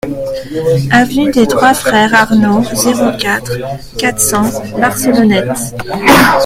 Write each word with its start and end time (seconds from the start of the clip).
Avenue 0.89 1.29
des 1.29 1.45
Trois 1.45 1.75
Frères 1.75 2.15
Arnaud, 2.15 2.63
zéro 2.73 3.15
quatre, 3.19 3.55
quatre 3.99 4.19
cents 4.19 4.49
Barcelonnette 4.79 5.47